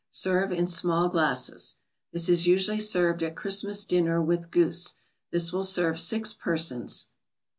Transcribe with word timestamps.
Serve 0.09 0.51
in 0.51 0.65
small 0.65 1.09
glasses. 1.09 1.75
This 2.11 2.27
is 2.27 2.47
usually 2.47 2.79
served 2.79 3.21
at 3.21 3.35
Christmas 3.35 3.85
dinner 3.85 4.19
with 4.19 4.49
goose. 4.49 4.95
This 5.29 5.53
will 5.53 5.63
serve 5.63 5.99
six 5.99 6.33
persons. 6.33 7.09